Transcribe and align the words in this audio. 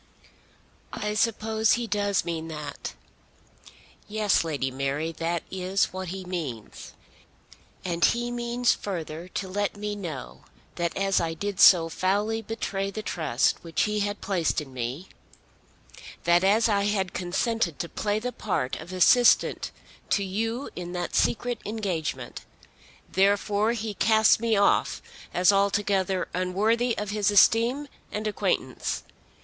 "I 0.93 1.13
suppose 1.13 1.73
he 1.73 1.85
does 1.85 2.25
mean 2.25 2.47
that." 2.47 2.95
"Yes, 4.07 4.43
Lady 4.43 4.71
Mary; 4.71 5.11
that 5.11 5.43
is 5.51 5.93
what 5.93 6.07
he 6.07 6.25
means. 6.25 6.93
And 7.85 8.03
he 8.03 8.31
means 8.31 8.73
further 8.73 9.27
to 9.27 9.47
let 9.47 9.77
me 9.77 9.95
know 9.95 10.43
that 10.73 10.97
as 10.97 11.21
I 11.21 11.35
did 11.35 11.59
so 11.59 11.87
foully 11.87 12.41
betray 12.41 12.89
the 12.89 13.03
trust 13.03 13.63
which 13.63 13.83
he 13.83 13.99
had 13.99 14.21
placed 14.21 14.59
in 14.59 14.73
me, 14.73 15.07
that 16.23 16.43
as 16.43 16.67
I 16.67 16.85
had 16.85 17.13
consented 17.13 17.77
to 17.77 17.87
play 17.87 18.17
the 18.17 18.31
part 18.33 18.77
of 18.77 18.91
assistant 18.91 19.69
to 20.09 20.23
you 20.23 20.71
in 20.75 20.93
that 20.93 21.13
secret 21.13 21.59
engagement, 21.63 22.43
therefore 23.11 23.73
he 23.73 23.93
casts 23.93 24.39
me 24.39 24.57
off 24.57 24.99
as 25.31 25.51
altogether 25.51 26.27
unworthy 26.33 26.97
of 26.97 27.11
his 27.11 27.29
esteem 27.29 27.87
and 28.11 28.25
acquaintance. 28.25 29.03